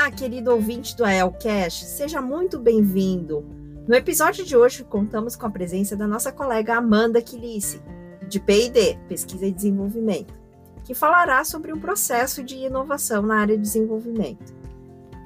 [0.00, 3.44] Olá, querido ouvinte do AELcast, seja muito bem-vindo.
[3.86, 7.82] No episódio de hoje, contamos com a presença da nossa colega Amanda Quilice,
[8.26, 10.32] de P&D, Pesquisa e Desenvolvimento,
[10.84, 14.54] que falará sobre um processo de inovação na área de desenvolvimento.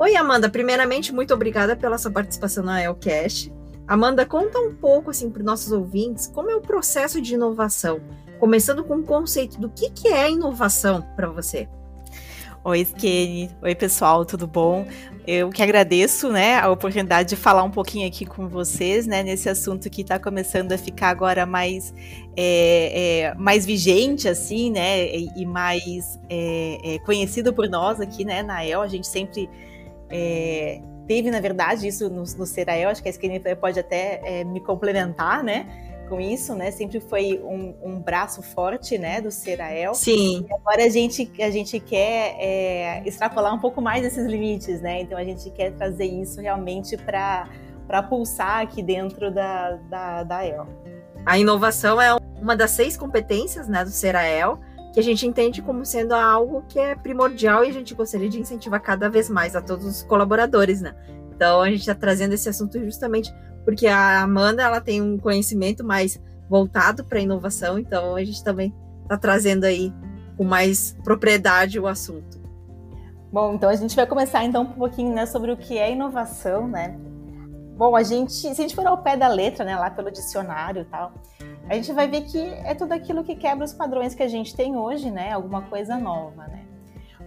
[0.00, 0.50] Oi, Amanda.
[0.50, 3.54] Primeiramente, muito obrigada pela sua participação na Elcast.
[3.86, 8.00] Amanda, conta um pouco assim para os nossos ouvintes como é o processo de inovação,
[8.40, 11.68] começando com o conceito do que, que é inovação para você.
[12.66, 13.50] Oi, Skene.
[13.60, 14.86] Oi, pessoal, tudo bom?
[15.26, 19.50] Eu que agradeço, né, a oportunidade de falar um pouquinho aqui com vocês, né, nesse
[19.50, 21.92] assunto que está começando a ficar agora mais,
[22.34, 28.24] é, é, mais vigente, assim, né, e, e mais é, é conhecido por nós aqui,
[28.24, 28.80] né, na EL.
[28.80, 29.46] A gente sempre
[30.08, 32.88] é, teve, na verdade, isso no, no Serael.
[32.88, 35.66] Acho que a Skene pode até é, me complementar, né,
[36.08, 36.70] com isso, né?
[36.70, 39.94] Sempre foi um, um braço forte, né, do Serael.
[39.94, 40.46] Sim.
[40.48, 45.00] E agora a gente, a gente quer é, extrapolar um pouco mais esses limites, né?
[45.02, 47.48] Então a gente quer trazer isso realmente para
[47.86, 50.66] para pulsar aqui dentro da, da, da EL.
[51.26, 54.58] A inovação é uma das seis competências, né, do Serael,
[54.92, 58.40] que a gente entende como sendo algo que é primordial e a gente gostaria de
[58.40, 60.94] incentivar cada vez mais a todos os colaboradores, né?
[61.34, 65.84] Então a gente está trazendo esse assunto justamente porque a Amanda ela tem um conhecimento
[65.84, 69.92] mais voltado para inovação, então a gente também está trazendo aí
[70.36, 72.42] com mais propriedade o assunto.
[73.32, 76.68] Bom, então a gente vai começar então um pouquinho né, sobre o que é inovação,
[76.68, 76.96] né?
[77.76, 80.82] Bom, a gente, se a gente for ao pé da letra, né, lá pelo dicionário
[80.82, 81.12] e tal,
[81.68, 84.54] a gente vai ver que é tudo aquilo que quebra os padrões que a gente
[84.54, 85.32] tem hoje, né?
[85.32, 86.63] Alguma coisa nova, né?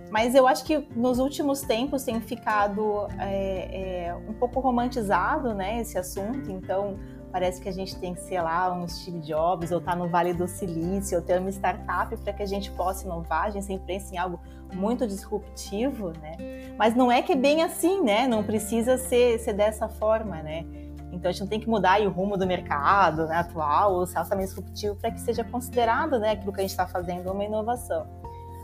[0.09, 5.81] Mas eu acho que nos últimos tempos tem ficado é, é, um pouco romantizado, né,
[5.81, 6.49] esse assunto.
[6.49, 6.97] Então,
[7.31, 10.07] parece que a gente tem que ser lá um Steve Jobs, ou estar tá no
[10.09, 13.45] Vale do Silício, ou ter uma startup para que a gente possa inovar.
[13.45, 14.39] A gente sempre pensa em algo
[14.73, 16.37] muito disruptivo, né?
[16.77, 18.27] Mas não é que é bem assim, né?
[18.27, 20.65] Não precisa ser, ser dessa forma, né?
[21.11, 24.19] Então a gente não tem que mudar o rumo do mercado né, atual, ou ser
[24.19, 28.05] altamente disruptivo, para que seja considerado né, aquilo que a gente está fazendo uma inovação.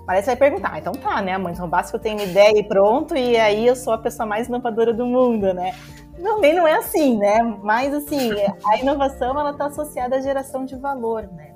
[0.06, 1.54] Mas você vai perguntar, ah, então tá, né, mãe?
[1.54, 4.26] Então basta que eu tenha uma ideia e pronto, e aí eu sou a pessoa
[4.26, 5.74] mais inovadora do mundo, né?
[6.22, 7.42] Também não é assim, né?
[7.64, 8.32] Mas assim,
[8.66, 11.54] a inovação ela está associada à geração de valor, né?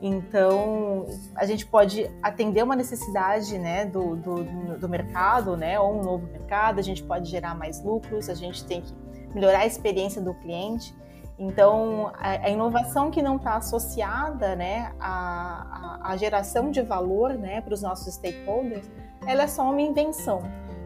[0.00, 6.02] Então, a gente pode atender uma necessidade né, do, do, do, mercado, né, ou um
[6.02, 8.92] novo mercado, a gente pode gerar mais lucros, a gente tem que
[9.34, 10.94] melhorar a experiência do cliente.
[11.38, 17.74] Então, a, inovação que não está associada né, à, à, geração de valor né, para
[17.74, 18.88] os nossos stakeholders,
[19.26, 20.42] ela é só uma invenção.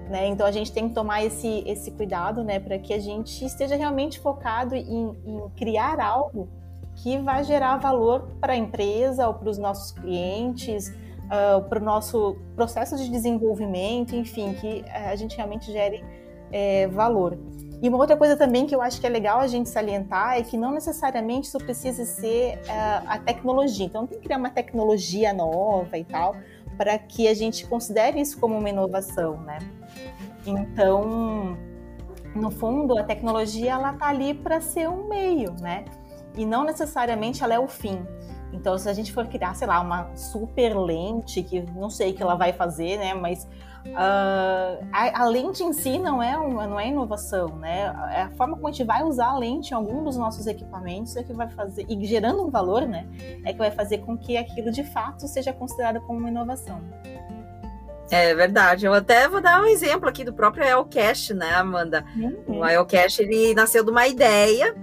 [0.08, 0.26] Né?
[0.26, 3.76] Então, a gente tem que tomar esse, esse cuidado né, para que a gente esteja
[3.76, 6.48] realmente focado em, em criar algo
[6.96, 11.84] que vai gerar valor para a empresa ou para os nossos clientes, uh, para o
[11.84, 16.04] nosso processo de desenvolvimento, enfim, que a gente realmente gere
[16.50, 17.38] é, valor.
[17.82, 20.42] E uma outra coisa também que eu acho que é legal a gente salientar é
[20.42, 23.86] que não necessariamente isso precisa ser uh, a tecnologia.
[23.86, 26.36] Então, tem que criar uma tecnologia nova e tal,
[26.76, 29.58] para que a gente considere isso como uma inovação, né?
[30.46, 31.56] Então,
[32.34, 35.84] no fundo, a tecnologia ela tá ali para ser um meio, né?
[36.36, 37.98] E não necessariamente ela é o fim.
[38.52, 42.14] Então, se a gente for criar, sei lá, uma super lente, que não sei o
[42.14, 43.14] que ela vai fazer, né?
[43.14, 43.48] Mas
[43.86, 47.92] Uh, a, a, lente em si não é, uma, não é inovação, né?
[48.12, 51.16] É a forma como a gente vai usar a lente em algum dos nossos equipamentos
[51.16, 53.06] é que vai fazer, e gerando um valor, né?
[53.44, 56.80] É que vai fazer com que aquilo de fato seja considerado como uma inovação.
[58.10, 58.84] É verdade.
[58.84, 62.04] Eu até vou dar um exemplo aqui do próprio Elcash, né, Amanda?
[62.16, 62.58] Uhum.
[62.58, 64.74] O Elcash, ele nasceu de uma ideia,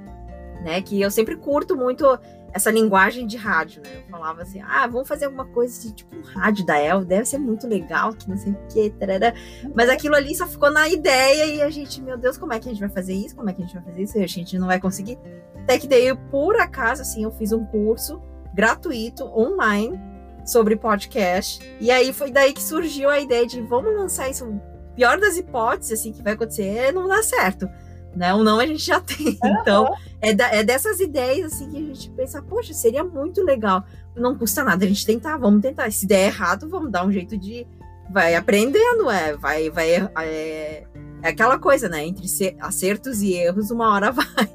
[0.64, 2.18] né, que eu sempre curto muito
[2.54, 3.90] essa linguagem de rádio, né?
[3.98, 7.26] Eu falava assim, ah, vamos fazer alguma coisa de tipo um rádio da El, deve
[7.26, 9.34] ser muito legal, que não sei o que, tarará.
[9.76, 12.68] mas aquilo ali só ficou na ideia e a gente, meu Deus, como é que
[12.68, 13.36] a gente vai fazer isso?
[13.36, 14.18] Como é que a gente vai fazer isso?
[14.18, 15.20] A gente não vai conseguir.
[15.56, 18.22] Até que daí, por acaso, assim, eu fiz um curso
[18.54, 20.00] gratuito, online,
[20.46, 24.60] sobre podcast, e aí foi daí que surgiu a ideia de vamos lançar isso.
[24.96, 27.70] Pior das hipóteses, assim, que vai acontecer é não dar certo
[28.18, 28.34] né?
[28.34, 29.38] O não a gente já tem.
[29.44, 29.58] Uhum.
[29.62, 33.84] Então, é, da, é dessas ideias assim que a gente pensa, poxa, seria muito legal.
[34.16, 35.92] Não custa nada a gente tentar, vamos tentar.
[35.92, 37.68] Se der errado, vamos dar um jeito de.
[38.10, 39.92] Vai aprendendo, é, vai, vai.
[39.92, 40.88] É,
[41.22, 42.06] é aquela coisa, né?
[42.06, 42.26] Entre
[42.60, 44.54] acertos e erros, uma hora vai.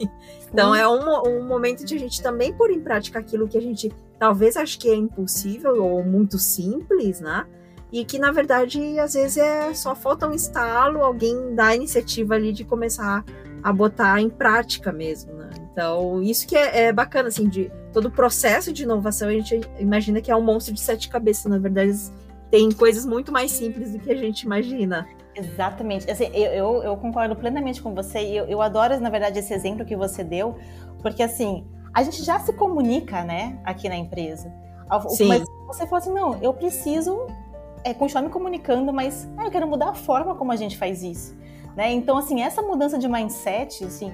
[0.51, 3.63] Então, é um, um momento de a gente também pôr em prática aquilo que a
[3.63, 7.47] gente talvez ache que é impossível ou muito simples, né?
[7.91, 12.35] E que, na verdade, às vezes é só falta um estalo, alguém dá a iniciativa
[12.35, 13.25] ali de começar
[13.63, 15.51] a botar em prática mesmo, né?
[15.73, 19.61] Então, isso que é, é, bacana, assim, de todo o processo de inovação, a gente
[19.79, 21.93] imagina que é um monstro de sete cabeças, na verdade,
[22.51, 25.07] tem coisas muito mais simples do que a gente imagina.
[25.35, 26.11] Exatamente.
[26.11, 29.85] Assim, eu, eu, concordo plenamente com você e eu, eu adoro, na verdade, esse exemplo
[29.85, 30.57] que você deu,
[31.01, 34.53] porque, assim, a gente já se comunica, né, aqui na empresa.
[35.09, 35.29] Sim.
[35.29, 37.27] Mas você falou assim, não, eu preciso
[37.85, 41.03] é, continuar me comunicando, mas ah, eu quero mudar a forma como a gente faz
[41.03, 41.35] isso.
[41.77, 41.93] Né?
[41.93, 44.13] Então, assim, essa mudança de mindset, assim,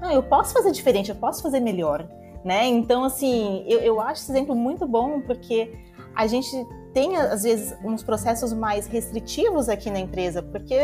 [0.00, 2.08] ah, eu posso fazer diferente, eu posso fazer melhor,
[2.44, 2.66] né?
[2.66, 5.72] Então, assim, eu, eu acho esse exemplo muito bom porque
[6.14, 6.50] a gente
[6.92, 10.74] tem, às vezes, uns processos mais restritivos aqui na empresa, porque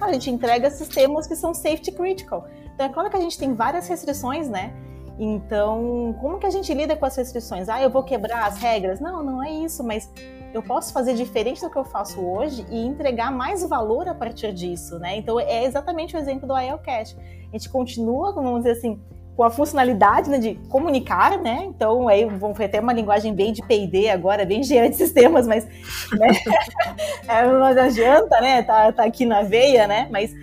[0.00, 2.46] a gente entrega sistemas que são safety critical.
[2.74, 4.72] Então, é claro que a gente tem várias restrições, né?
[5.22, 7.68] Então, como que a gente lida com as restrições?
[7.68, 9.00] Ah, eu vou quebrar as regras?
[9.00, 10.10] Não, não é isso, mas
[10.54, 14.50] eu posso fazer diferente do que eu faço hoje e entregar mais valor a partir
[14.54, 15.18] disso, né?
[15.18, 17.18] Então é exatamente o exemplo do IELCast.
[17.18, 18.98] A gente continua, vamos dizer assim,
[19.36, 21.64] com a funcionalidade né, de comunicar, né?
[21.66, 25.46] Então aí vamos ter até uma linguagem bem de P&D agora, bem engenharia de sistemas,
[25.46, 26.28] mas né?
[27.28, 28.62] é, adianta, né?
[28.62, 30.08] Tá, tá aqui na veia, né?
[30.10, 30.34] Mas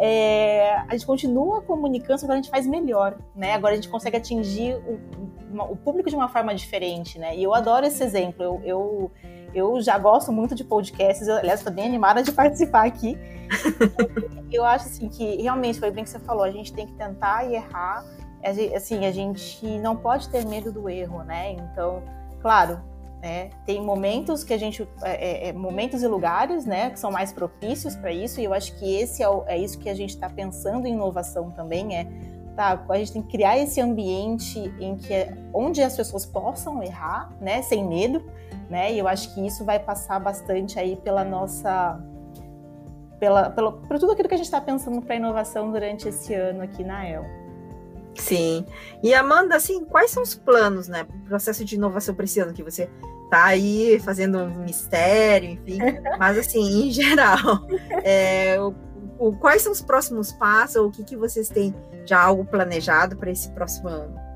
[0.00, 3.54] é, a gente continua comunicando, que a gente faz melhor, né?
[3.54, 7.36] Agora a gente consegue atingir o, o, público de uma forma diferente, né?
[7.36, 8.44] E eu adoro esse exemplo.
[8.44, 9.10] Eu, eu,
[9.52, 13.18] eu já gosto muito de podcasts, aliás, estou bem animada de participar aqui.
[14.52, 17.44] eu acho assim que realmente foi bem que você falou, a gente tem que tentar
[17.44, 18.04] e errar.
[18.76, 21.52] Assim, a gente não pode ter medo do erro, né?
[21.54, 22.04] Então,
[22.40, 22.80] claro,
[23.20, 23.50] né?
[23.66, 27.32] Tem momentos que a gente, é, é, é, momentos e lugares, né, que são mais
[27.32, 28.40] propícios para isso.
[28.40, 30.92] E eu acho que esse é, o, é isso que a gente está pensando em
[30.92, 31.96] inovação também.
[31.96, 32.06] É,
[32.54, 36.82] tá, a gente tem que criar esse ambiente em que é, onde as pessoas possam
[36.82, 38.22] errar, né, sem medo,
[38.70, 38.92] né?
[38.92, 42.00] E eu acho que isso vai passar bastante aí pela nossa
[43.18, 46.62] pela, pela, por tudo aquilo que a gente está pensando para inovação durante esse ano
[46.62, 47.24] aqui na El.
[48.28, 48.66] Sim.
[49.02, 51.06] E Amanda, assim, quais são os planos, né?
[51.26, 52.90] Processo de inovação para esse ano que você
[53.30, 55.78] tá aí fazendo um mistério, enfim.
[56.18, 57.66] Mas assim, em geral,
[58.04, 58.74] é, o,
[59.18, 60.76] o, quais são os próximos passos?
[60.76, 64.28] Ou o que, que vocês têm já algo planejado para esse próximo ano?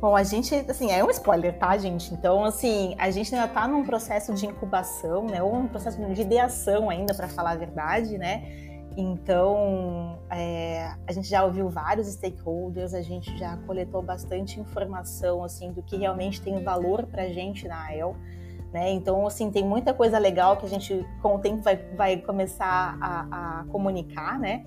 [0.00, 2.12] Bom, a gente, assim, é um spoiler, tá, gente?
[2.12, 5.42] Então, assim, a gente ainda tá num processo de incubação, né?
[5.42, 8.44] Ou um processo de ideação ainda, para falar a verdade, né?
[8.96, 15.70] Então, é, a gente já ouviu vários stakeholders, a gente já coletou bastante informação assim
[15.70, 18.16] do que realmente tem valor para a gente na AEL.
[18.72, 18.90] Né?
[18.92, 22.96] Então, assim, tem muita coisa legal que a gente, com o tempo, vai, vai começar
[23.00, 24.64] a, a comunicar, né?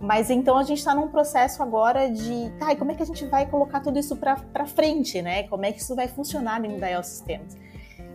[0.00, 3.06] Mas então a gente está num processo agora de, tá, e como é que a
[3.06, 5.42] gente vai colocar tudo isso para frente, né?
[5.42, 7.54] Como é que isso vai funcionar dentro da AEL Systems?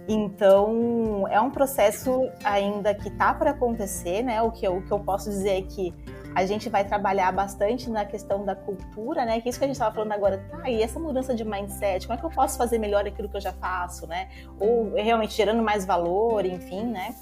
[0.08, 4.42] Então, é um processo ainda que está para acontecer, né?
[4.42, 5.94] O que, eu, o que eu posso dizer é que
[6.36, 9.40] a gente vai trabalhar bastante na questão da cultura, né?
[9.40, 12.06] Que é isso que a gente estava falando agora, tá, e essa mudança de mindset,
[12.06, 14.28] como é que eu posso fazer melhor aquilo que eu já faço, né?
[14.60, 17.16] Ou realmente gerando mais valor, enfim, né?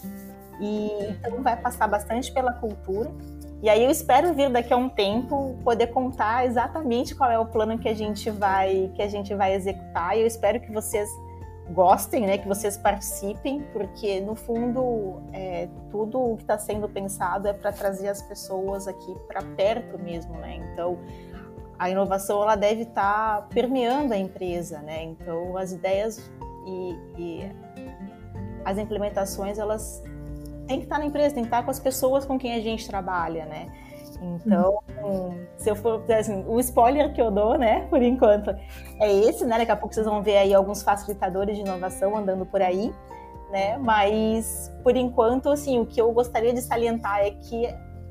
[0.59, 3.11] E então vai passar bastante pela cultura.
[3.61, 7.45] E aí eu espero vir daqui a um tempo poder contar exatamente qual é o
[7.45, 10.17] plano que a gente vai que a gente vai executar.
[10.17, 11.07] E eu espero que vocês
[11.71, 17.47] gostem, né, que vocês participem, porque no fundo é, tudo o que está sendo pensado
[17.47, 20.57] é para trazer as pessoas aqui para perto mesmo, né?
[20.57, 20.97] Então
[21.79, 25.03] a inovação ela deve estar tá permeando a empresa, né?
[25.03, 26.29] Então as ideias
[26.65, 27.51] e, e
[28.65, 30.03] as implementações elas
[30.67, 32.53] têm que estar tá na empresa, tem que estar tá com as pessoas com quem
[32.55, 33.71] a gente trabalha, né?
[34.23, 34.79] Então,
[35.57, 38.49] se eu for assim, o spoiler que eu dou, né, por enquanto,
[38.99, 39.57] é esse, né?
[39.57, 42.93] Daqui a pouco vocês vão ver aí alguns facilitadores de inovação andando por aí,
[43.51, 43.77] né?
[43.77, 47.67] Mas por enquanto, assim, o que eu gostaria de salientar é que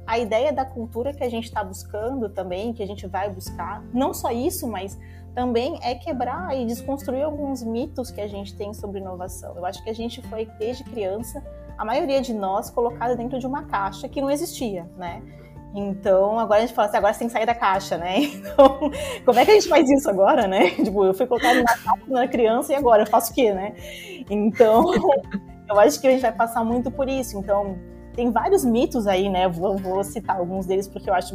[0.06, 3.82] a ideia da cultura que a gente está buscando também, que a gente vai buscar,
[3.92, 4.98] não só isso, mas
[5.34, 9.56] também é quebrar e desconstruir alguns mitos que a gente tem sobre inovação.
[9.56, 11.42] Eu acho que a gente foi, desde criança,
[11.78, 15.22] a maioria de nós, colocada dentro de uma caixa que não existia, né?
[15.74, 18.20] Então, agora a gente fala assim, agora você tem que sair da caixa, né?
[18.42, 18.90] Então,
[19.24, 20.70] como é que a gente faz isso agora, né?
[20.84, 23.52] Tipo, eu fui colocada na caixa quando era criança e agora eu faço o quê,
[23.52, 23.74] né?
[24.28, 24.92] Então,
[25.68, 27.38] eu acho que a gente vai passar muito por isso.
[27.38, 27.78] Então,
[28.14, 29.48] tem vários mitos aí, né?
[29.48, 31.34] Vou, vou citar alguns deles porque eu acho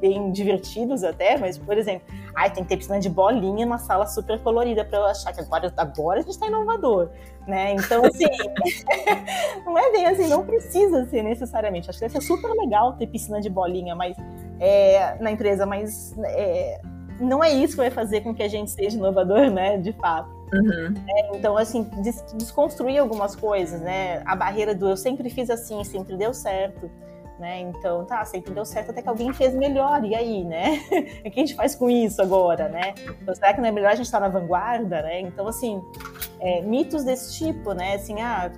[0.00, 4.06] bem divertidos até, mas, por exemplo, ai, tem que ter piscina de bolinha numa sala
[4.06, 7.10] super colorida para eu achar que agora, agora a gente está inovador,
[7.46, 7.72] né?
[7.72, 8.24] Então, assim,
[9.64, 11.88] não é bem assim, não precisa ser necessariamente.
[11.88, 14.16] Acho que deve ser super legal ter piscina de bolinha mas,
[14.60, 16.80] é, na empresa, mas é,
[17.20, 20.36] não é isso que vai fazer com que a gente seja inovador, né, de fato.
[20.52, 20.94] Uhum.
[21.08, 24.22] É, então, assim, des desconstruir algumas coisas, né?
[24.24, 26.88] A barreira do eu sempre fiz assim, sempre deu certo
[27.38, 27.60] né?
[27.60, 30.80] Então, tá, sempre deu certo até que alguém fez melhor, e aí, né?
[31.24, 32.94] o que a gente faz com isso agora, né?
[33.22, 35.20] Então, será que não é melhor a gente estar na vanguarda, né?
[35.20, 35.82] Então, assim,
[36.40, 37.94] é, mitos desse tipo, né?
[37.94, 38.50] Assim, ah,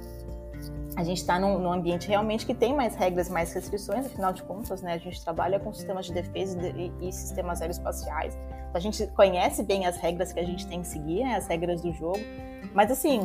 [0.96, 4.42] a gente está num, num, ambiente realmente que tem mais regras, mais restrições, afinal de
[4.42, 4.94] contas, né?
[4.94, 8.36] A gente trabalha com sistemas de defesa e, e sistemas aeroespaciais.
[8.74, 11.36] A gente conhece bem as regras que a gente tem que seguir, né?
[11.36, 12.18] as regras do jogo.
[12.74, 13.20] Mas, assim,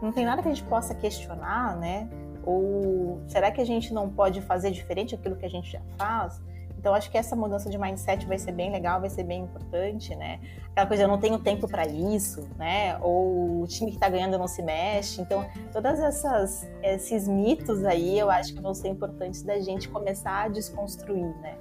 [0.00, 2.08] não tem nada que a gente possa questionar, né?
[2.48, 6.40] Ou será que a gente não pode fazer diferente aquilo que a gente já faz?
[6.78, 10.14] Então, acho que essa mudança de mindset vai ser bem legal, vai ser bem importante,
[10.14, 10.40] né?
[10.70, 12.96] Aquela coisa, eu não tenho tempo para isso, né?
[13.02, 15.20] Ou o time que está ganhando não se mexe.
[15.20, 20.44] Então, todas essas esses mitos aí, eu acho que vão ser importantes da gente começar
[20.44, 21.58] a desconstruir, né?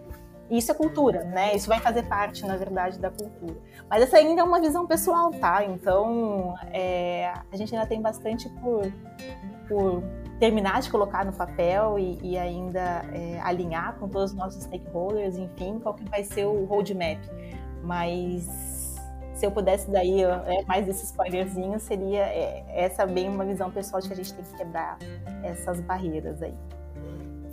[0.49, 1.53] Isso é cultura, né?
[1.53, 3.57] Isso vai fazer parte, na verdade, da cultura.
[3.89, 5.65] Mas essa ainda é uma visão pessoal, tá?
[5.65, 8.89] Então, é, a gente ainda tem bastante por,
[9.67, 10.03] por
[10.39, 15.37] terminar de colocar no papel e, e ainda é, alinhar com todos os nossos stakeholders,
[15.37, 17.19] enfim, qual que vai ser o roadmap.
[17.83, 18.95] Mas
[19.33, 24.01] se eu pudesse daí é, mais desse spoilerzinho, seria é, essa bem uma visão pessoal
[24.01, 24.97] de que a gente tem que quebrar
[25.43, 26.53] essas barreiras aí.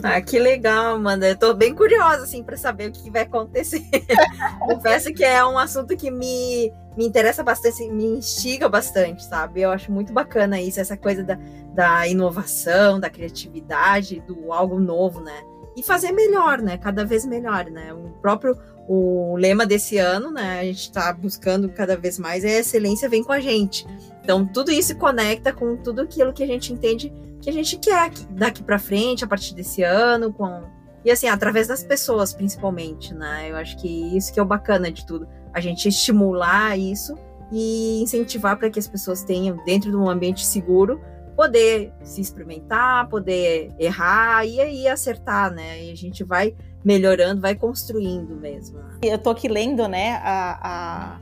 [0.02, 1.28] Ah, que legal, Amanda.
[1.28, 3.82] Eu tô bem curiosa, assim, para saber o que vai acontecer.
[4.60, 9.62] Confesso que é um assunto que me, me interessa bastante, me instiga bastante, sabe?
[9.62, 11.38] Eu acho muito bacana isso, essa coisa da,
[11.74, 15.42] da inovação, da criatividade, do algo novo, né?
[15.76, 16.78] E fazer melhor, né?
[16.78, 17.92] Cada vez melhor, né?
[17.92, 20.60] O próprio o lema desse ano, né?
[20.60, 23.86] A gente está buscando cada vez mais é a excelência vem com a gente.
[24.22, 28.10] Então tudo isso conecta com tudo aquilo que a gente entende que a gente quer
[28.30, 30.62] daqui para frente a partir desse ano, com
[31.04, 33.50] e assim através das pessoas principalmente, né?
[33.50, 37.16] Eu acho que isso que é o bacana de tudo, a gente estimular isso
[37.52, 41.00] e incentivar para que as pessoas tenham dentro de um ambiente seguro
[41.36, 45.84] poder se experimentar, poder errar e aí acertar, né?
[45.84, 48.78] E a gente vai melhorando, vai construindo mesmo.
[49.02, 51.20] Eu tô aqui lendo, né, a, a,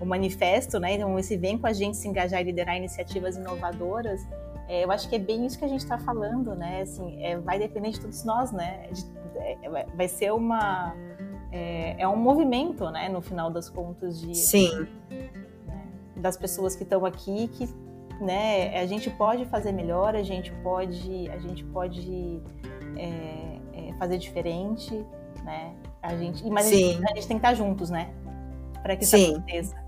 [0.00, 0.94] o manifesto, né?
[0.94, 4.20] Então, esse vem com a gente se engajar e liderar iniciativas inovadoras.
[4.72, 6.80] É, eu acho que é bem isso que a gente está falando, né?
[6.80, 8.88] Assim, é, vai depender de todos nós, né?
[8.90, 9.04] De,
[9.38, 10.94] é, vai ser uma
[11.52, 13.10] é, é, um movimento, né?
[13.10, 14.88] No final das contas de sim
[15.66, 15.86] né,
[16.16, 17.68] das pessoas que estão aqui que
[18.18, 18.80] né?
[18.80, 22.40] A gente pode fazer melhor, a gente pode, a gente pode
[22.96, 25.04] é, é, fazer diferente,
[25.44, 25.74] né?
[26.00, 26.66] A gente, mas.
[26.66, 28.10] A, gente, a gente tem que estar juntos, né?
[28.82, 29.32] Para que isso Sim.
[29.32, 29.81] aconteça.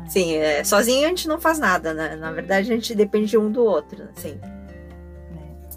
[0.00, 0.08] Né?
[0.08, 2.16] Sim, é, sozinho a gente não faz nada, né?
[2.16, 4.38] Na verdade, a gente depende um do outro, assim.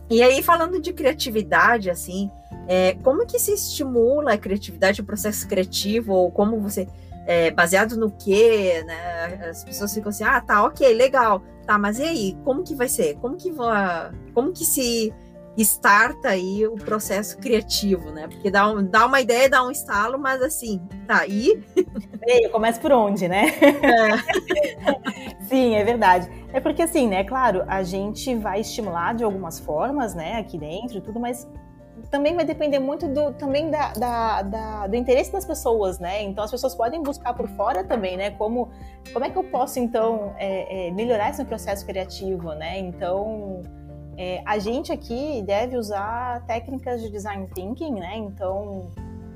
[0.10, 2.30] E aí, falando de criatividade, assim,
[2.68, 6.88] é, como que se estimula a criatividade, o processo criativo, ou como você
[7.26, 9.50] é, baseado no que, né?
[9.50, 12.88] As pessoas ficam assim, ah, tá, ok, legal, tá, mas e aí, como que vai
[12.88, 13.16] ser?
[13.16, 13.52] Como que
[14.34, 15.14] como que se
[15.58, 18.28] starta aí o processo criativo, né?
[18.28, 21.64] Porque dá, um, dá uma ideia, dá um estalo, mas assim, tá, e...
[22.26, 23.48] Ei, começa por onde, né?
[23.60, 25.44] É.
[25.46, 26.30] Sim, é verdade.
[26.52, 30.98] É porque assim, né, claro, a gente vai estimular de algumas formas, né, aqui dentro
[30.98, 31.48] e tudo, mas
[32.10, 36.22] também vai depender muito do, também da, da, da, do interesse das pessoas, né?
[36.22, 38.32] Então as pessoas podem buscar por fora também, né?
[38.32, 38.70] Como,
[39.12, 42.78] como é que eu posso então é, é, melhorar esse processo criativo, né?
[42.80, 43.62] Então
[44.18, 48.18] é, a gente aqui deve usar técnicas de design thinking, né?
[48.18, 48.90] Então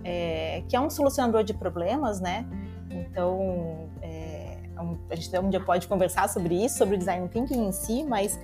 [0.03, 2.45] é, que é um solucionador de problemas, né?
[2.89, 4.57] Então é,
[5.09, 8.39] a gente um dia pode conversar sobre isso, sobre o design thinking em si, mas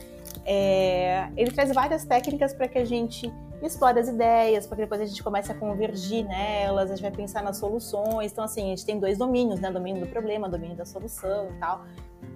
[0.45, 3.31] é, ele traz várias técnicas para que a gente
[3.65, 7.11] explore as ideias, para que depois a gente comece a convergir nelas, a gente vai
[7.11, 8.31] pensar nas soluções.
[8.31, 9.71] Então, assim, a gente tem dois domínios, né?
[9.71, 11.85] Domínio do problema, domínio da solução e tal.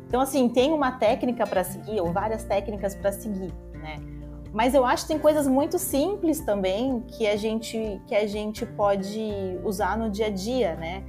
[0.07, 3.53] Então, assim, tem uma técnica para seguir, ou várias técnicas para seguir,
[3.87, 3.99] né?
[4.53, 8.65] Mas eu acho que tem coisas muito simples também que a gente, que a gente
[8.65, 11.03] pode usar no dia a dia, né?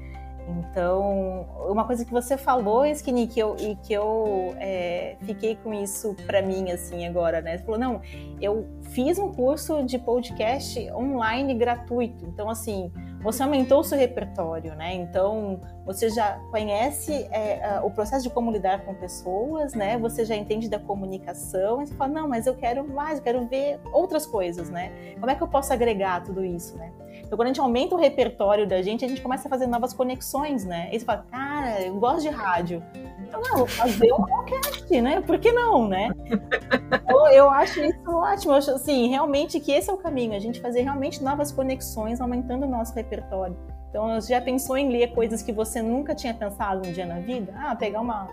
[0.48, 5.74] Então, uma coisa que você falou, Skinny, que eu, e que eu é, fiquei com
[5.74, 7.58] isso para mim, assim, agora, né?
[7.58, 8.00] Você falou, não,
[8.40, 12.24] eu fiz um curso de podcast online gratuito.
[12.24, 12.90] Então, assim,
[13.20, 14.94] você aumentou o seu repertório, né?
[14.94, 19.98] Então, você já conhece é, o processo de como lidar com pessoas, né?
[19.98, 21.82] Você já entende da comunicação.
[21.82, 25.14] E você fala, não, mas eu quero mais, eu quero ver outras coisas, né?
[25.18, 26.92] Como é que eu posso agregar tudo isso, né?
[27.18, 29.92] Então, quando a gente aumenta o repertório da gente, a gente começa a fazer novas
[29.92, 30.88] conexões, né?
[30.92, 32.82] E você fala, cara, eu gosto de rádio.
[33.28, 35.20] Então, não, vou fazer um podcast, né?
[35.20, 36.10] Por que não, né?
[36.90, 38.52] Então, eu acho isso ótimo.
[38.52, 40.34] Eu acho, assim, realmente que esse é o caminho.
[40.34, 43.56] A gente fazer realmente novas conexões, aumentando o nosso repertório.
[43.90, 47.54] Então, já pensou em ler coisas que você nunca tinha pensado um dia na vida?
[47.56, 48.28] Ah, pegar uma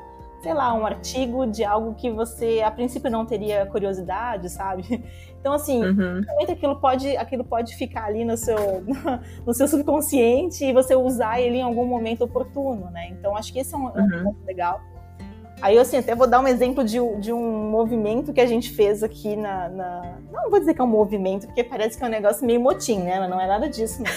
[0.46, 4.84] sei lá, um artigo de algo que você a princípio não teria curiosidade, sabe?
[5.46, 6.22] Então, assim, uhum.
[6.50, 8.58] aquilo pode, aquilo pode ficar ali no seu,
[9.46, 13.10] no seu subconsciente e você usar ele em algum momento oportuno, né?
[13.12, 14.22] Então, acho que esse é um, uhum.
[14.22, 14.82] um ponto legal.
[15.62, 19.02] Aí, assim, até vou dar um exemplo de, de um movimento que a gente fez
[19.02, 22.10] aqui na, na, Não vou dizer que é um movimento, porque parece que é um
[22.10, 23.20] negócio meio motim, né?
[23.20, 24.12] Mas não é nada disso, não.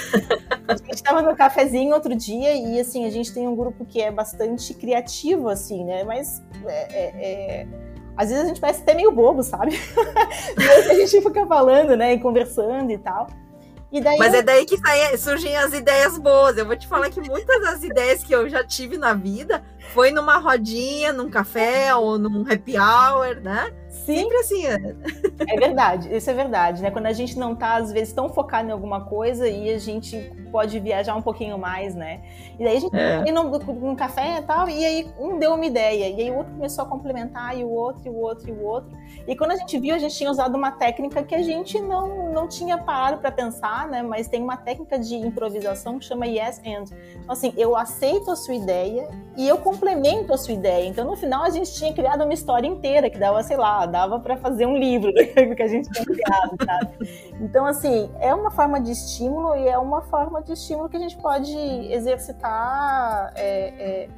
[0.66, 4.02] a gente estava no cafezinho outro dia e, assim, a gente tem um grupo que
[4.02, 6.02] é bastante criativo, assim, né?
[6.02, 7.66] Mas é, é, é...
[8.16, 9.78] às vezes a gente parece até meio bobo, sabe?
[10.58, 12.14] e a gente fica falando, né?
[12.14, 13.28] E conversando e tal.
[14.18, 14.40] Mas eu...
[14.40, 16.58] é daí que saem, surgem as ideias boas.
[16.58, 20.10] Eu vou te falar que muitas das ideias que eu já tive na vida foi
[20.10, 23.72] numa rodinha, num café ou num happy hour, né?
[23.88, 24.16] Sim.
[24.16, 24.66] Sempre assim.
[24.66, 24.94] É.
[25.48, 26.90] é verdade, isso é verdade, né?
[26.90, 30.30] Quando a gente não tá, às vezes, tão focado em alguma coisa e a gente
[30.50, 32.22] pode viajar um pouquinho mais, né?
[32.58, 33.22] E daí a gente é.
[33.22, 36.38] foi num, num café e tal, e aí um deu uma ideia, e aí o
[36.38, 38.90] outro começou a complementar, e o outro, e o outro, e o outro.
[39.26, 42.32] E quando a gente viu, a gente tinha usado uma técnica que a gente não,
[42.32, 44.02] não tinha parado para pensar, né?
[44.02, 46.94] Mas tem uma técnica de improvisação que chama yes and.
[47.14, 50.86] Então, assim, eu aceito a sua ideia e eu complemento a sua ideia.
[50.86, 54.18] Então, no final, a gente tinha criado uma história inteira que dava, sei lá, dava
[54.18, 57.32] para fazer um livro do que a gente tinha criado, sabe?
[57.40, 61.00] Então, assim, é uma forma de estímulo e é uma forma de estímulo que a
[61.00, 63.32] gente pode exercitar.
[63.36, 64.08] É, é,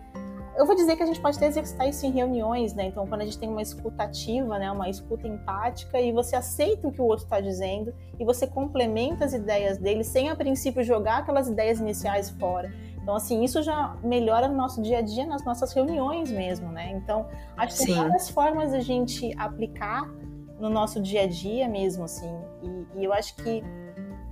[0.57, 2.87] eu vou dizer que a gente pode até exercitar isso em reuniões, né?
[2.87, 6.89] Então, quando a gente tem uma escuta ativa, né, uma escuta empática, e você aceita
[6.89, 10.83] o que o outro está dizendo, e você complementa as ideias dele, sem a princípio
[10.83, 12.73] jogar aquelas ideias iniciais fora.
[13.11, 16.93] Então, assim, isso já melhora no nosso dia a dia, nas nossas reuniões mesmo, né?
[16.93, 20.09] Então, acho que tem várias formas a gente aplicar
[20.61, 22.33] no nosso dia a dia mesmo, assim.
[22.63, 23.65] E, e eu acho que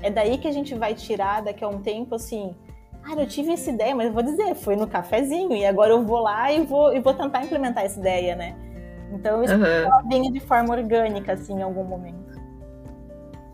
[0.00, 2.54] é daí que a gente vai tirar daqui a um tempo, assim,
[3.02, 6.04] Cara, eu tive essa ideia, mas eu vou dizer, foi no cafezinho e agora eu
[6.04, 8.54] vou lá e vou, e vou tentar implementar essa ideia, né?
[9.12, 10.08] Então isso uhum.
[10.08, 12.37] vinha de forma orgânica, assim, em algum momento.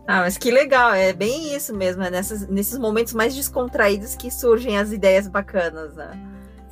[0.07, 4.29] Ah, mas que legal, é bem isso mesmo, é nessas, nesses momentos mais descontraídos que
[4.29, 6.19] surgem as ideias bacanas, né?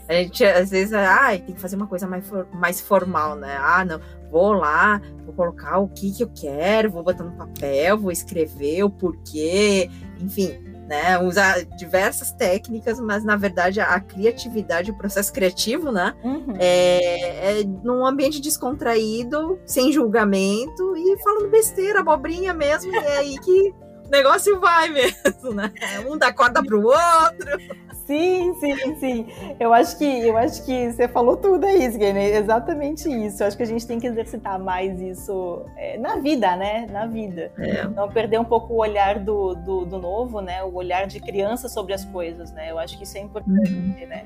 [0.07, 3.57] A gente às vezes, ah, tem que fazer uma coisa mais, for, mais formal, né?
[3.59, 7.97] Ah, não, vou lá, vou colocar o que, que eu quero, vou botar no papel,
[7.97, 11.17] vou escrever o porquê, enfim né?
[11.17, 16.13] Usar diversas técnicas, mas na verdade a, criatividade, o processo criativo, né?
[16.23, 16.53] Uhum.
[16.59, 23.39] É, é num ambiente descontraído, sem julgamento e falando besteira, abobrinha mesmo, e é aí
[23.39, 23.73] que
[24.05, 25.71] o negócio vai mesmo, né?
[26.07, 27.82] Um dá corda pro outro.
[28.05, 29.27] Sim, sim, sim.
[29.57, 32.35] Eu acho que eu acho que você falou tudo aí, né?
[32.35, 33.41] Exatamente isso.
[33.41, 36.85] Eu acho que a gente tem que exercitar mais isso é, na vida, né?
[36.91, 37.51] Na vida.
[37.57, 37.87] É.
[37.87, 40.61] Não perder um pouco o olhar do, do, do, novo, né?
[40.63, 42.71] O olhar de criança sobre as coisas, né?
[42.71, 44.07] Eu acho que isso é importante, uhum.
[44.07, 44.25] né?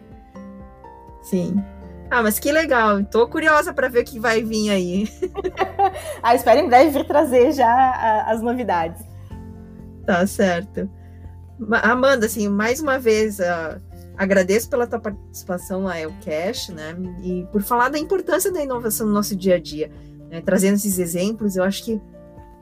[1.22, 1.64] Sim.
[2.10, 3.04] Ah, mas que legal.
[3.04, 5.08] Tô curiosa para ver o que vai vir aí.
[6.24, 9.06] ah, espero em breve vir trazer já as novidades.
[10.04, 10.90] Tá certo.
[11.84, 13.82] Amanda, assim, mais uma vez, uh,
[14.16, 16.96] agradeço pela tua participação na Elcash, né?
[17.24, 19.92] E por falar da importância da inovação no nosso dia a dia.
[20.30, 20.42] Né?
[20.42, 22.02] Trazendo esses exemplos, eu acho que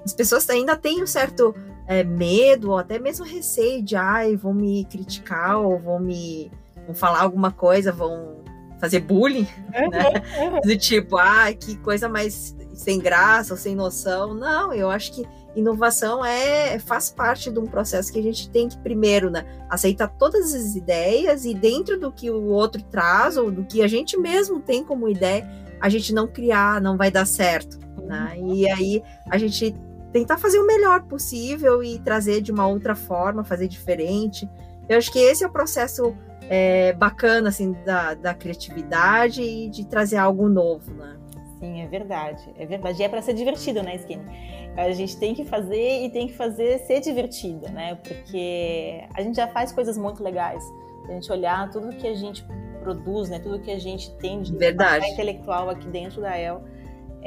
[0.04, 1.56] as pessoas ainda têm um certo
[1.88, 6.52] é, medo ou até mesmo receio de, ai, vão me criticar ou vão me
[6.86, 8.44] vão falar alguma coisa, vão
[8.80, 10.04] fazer bullying, uhum, né?
[10.40, 10.62] Uhum.
[10.62, 14.34] Do tipo, ah, que coisa mais sem graça ou sem noção.
[14.34, 18.68] Não, eu acho que inovação é faz parte de um processo que a gente tem
[18.68, 23.50] que primeiro, né, aceitar todas as ideias e dentro do que o outro traz ou
[23.50, 27.26] do que a gente mesmo tem como ideia, a gente não criar, não vai dar
[27.26, 28.36] certo, né?
[28.38, 28.54] Uhum.
[28.54, 29.76] E aí a gente
[30.12, 34.50] tentar fazer o melhor possível e trazer de uma outra forma, fazer diferente.
[34.88, 36.16] Eu acho que esse é o processo
[36.50, 41.18] é, bacana assim da, da criatividade e de trazer algo novo, né?
[41.66, 43.02] Sim, é verdade, é verdade.
[43.02, 44.24] E é para ser divertido, né, Skinny?
[44.78, 47.96] A gente tem que fazer e tem que fazer ser divertida, né?
[47.96, 50.64] Porque a gente já faz coisas muito legais.
[51.08, 52.46] A gente olhar tudo que a gente
[52.82, 53.40] produz, né?
[53.40, 55.08] Tudo que a gente tem de Verdade.
[55.08, 56.62] intelectual aqui dentro da El.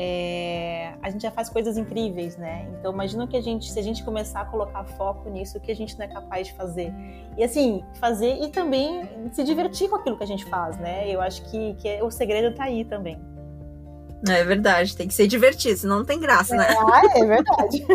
[0.00, 2.68] É, a gente já faz coisas incríveis, né?
[2.78, 5.72] Então imagina que a gente, se a gente começar a colocar foco nisso, o que
[5.72, 6.92] a gente não é capaz de fazer.
[7.36, 11.10] E assim, fazer e também se divertir com aquilo que a gente faz, né?
[11.12, 13.18] Eu acho que, que o segredo tá aí também.
[14.26, 16.66] É verdade, tem que ser divertido, senão não tem graça, né?
[16.70, 17.86] Ah, é verdade.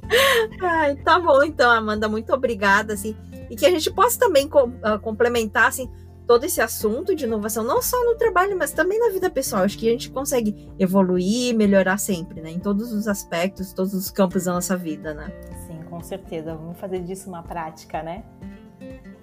[0.62, 3.14] Ai, tá bom, então, Amanda, muito obrigada, assim,
[3.50, 5.90] e que a gente possa também uh, complementar, assim,
[6.26, 9.62] todo esse assunto de inovação, não só no trabalho, mas também na vida pessoal.
[9.62, 12.50] Acho que a gente consegue evoluir, melhorar sempre, né?
[12.50, 15.32] Em todos os aspectos, todos os campos da nossa vida, né?
[15.66, 16.54] Sim, com certeza.
[16.54, 18.24] Vamos fazer disso uma prática, né?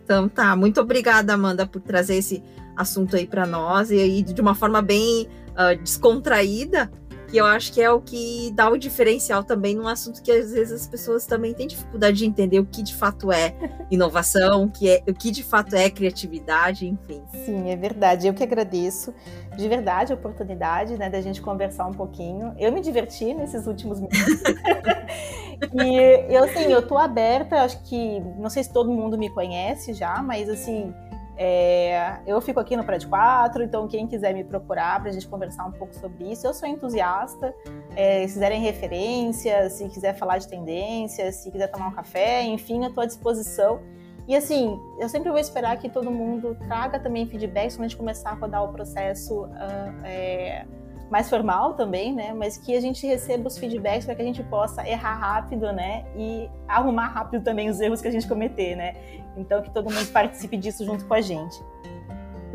[0.04, 2.44] Então tá, muito obrigada, Amanda, por trazer esse
[2.76, 3.92] assunto aí para nós.
[3.92, 6.92] E aí de uma forma bem uh, descontraída
[7.34, 10.52] que eu acho que é o que dá o diferencial também num assunto que às
[10.52, 13.56] vezes as pessoas também têm dificuldade de entender o que de fato é
[13.90, 17.24] inovação, o que, é, o que de fato é criatividade, enfim.
[17.44, 18.28] Sim, é verdade.
[18.28, 19.12] Eu que agradeço
[19.58, 22.54] de verdade a oportunidade né, da gente conversar um pouquinho.
[22.60, 24.20] Eu me diverti nesses últimos minutos.
[25.74, 29.92] e eu, assim, eu tô aberta, acho que, não sei se todo mundo me conhece
[29.96, 30.94] já, mas assim,
[31.38, 35.28] é, eu fico aqui no Prédio 4, então quem quiser me procurar para a gente
[35.28, 37.54] conversar um pouco sobre isso, eu sou entusiasta.
[37.96, 42.84] É, se quiserem referências, se quiser falar de tendências, se quiser tomar um café, enfim,
[42.84, 43.82] eu estou à disposição.
[44.28, 47.98] E assim, eu sempre vou esperar que todo mundo traga também feedback quando a gente
[47.98, 49.44] começar a rodar o processo.
[49.44, 50.66] Uh, é,
[51.10, 52.34] mais formal também, né?
[52.34, 56.06] Mas que a gente receba os feedbacks para que a gente possa errar rápido, né?
[56.16, 58.96] E arrumar rápido também os erros que a gente cometer, né?
[59.38, 61.64] Então que todo mundo participe disso junto com a gente.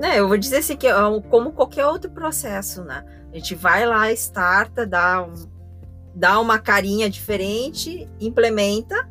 [0.00, 0.92] É, eu vou dizer assim que é
[1.28, 3.04] como qualquer outro processo, né?
[3.32, 5.34] A gente vai lá, starta, dá, um,
[6.14, 9.08] dá uma carinha diferente, implementa,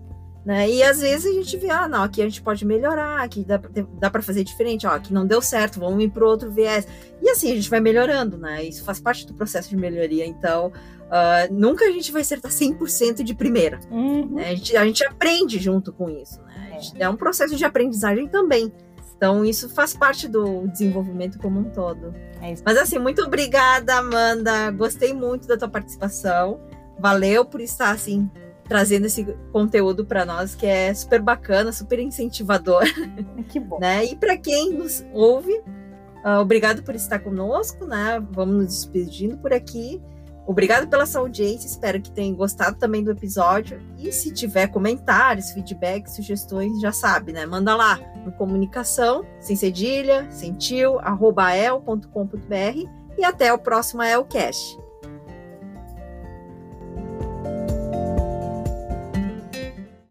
[0.48, 0.70] né?
[0.70, 3.60] E às vezes a gente vê, ah, não, aqui a gente pode melhorar, aqui dá,
[4.00, 6.88] dá para fazer diferente, ó, aqui não deu certo, vamos ir para outro viés.
[7.22, 8.64] E assim a gente vai melhorando, né?
[8.64, 10.26] Isso faz parte do processo de melhoria.
[10.26, 13.82] Então, uh, nunca a gente vai acertar 100% de primeira.
[13.92, 14.36] Uhum.
[14.36, 14.52] Né?
[14.52, 16.80] A, gente, a, gente, aprende junto com isso, né?
[16.96, 17.04] É.
[17.04, 18.72] é um processo de aprendizagem também.
[19.18, 22.16] Então, isso faz parte do desenvolvimento como um todo.
[22.42, 24.72] É Mas assim, muito obrigada, Amanda.
[24.72, 26.62] Gostei muito da tua participação.
[26.98, 28.32] Valeu por estar assim
[28.68, 32.84] trazendo esse conteúdo para nós que é super bacana, super incentivador.
[33.50, 33.80] Que bom.
[33.80, 34.06] Né?
[34.06, 38.22] E para quem nos ouve, uh, obrigado por estar conosco, né?
[38.32, 40.02] Vamos nos despedindo por aqui.
[40.46, 43.82] Obrigado pela sua audiência, espero que tenham gostado também do episódio.
[43.98, 47.46] E se tiver comentários, feedbacks, sugestões, já sabe, né?
[47.46, 54.78] Manda lá no comunicação, sem cedilha, sem tio, arroba el.com.br e até o próximo Elcast.